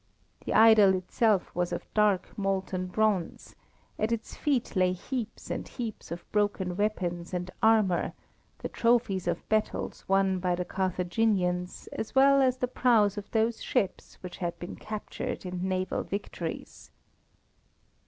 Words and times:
The 0.45 0.55
idol 0.55 0.95
itself 0.95 1.53
was 1.53 1.71
of 1.71 1.85
dark, 1.93 2.35
molten 2.35 2.87
bronze; 2.87 3.55
at 3.99 4.11
its 4.11 4.35
feet 4.35 4.75
lay 4.75 4.93
heaps 4.93 5.51
and 5.51 5.67
heaps 5.67 6.09
of 6.09 6.25
broken 6.31 6.75
weapons 6.75 7.35
and 7.35 7.51
armour, 7.61 8.13
the 8.63 8.67
trophies 8.69 9.27
of 9.27 9.47
battles 9.47 10.03
won 10.07 10.39
by 10.39 10.55
the 10.55 10.65
Carthaginians, 10.65 11.87
as 11.93 12.15
well 12.15 12.41
as 12.41 12.57
the 12.57 12.67
prows 12.67 13.15
of 13.15 13.29
those 13.29 13.61
ships 13.61 14.17
which 14.23 14.37
had 14.37 14.57
been 14.57 14.75
captured 14.75 15.45
in 15.45 15.69
naval 15.69 16.01
victories. 16.01 16.89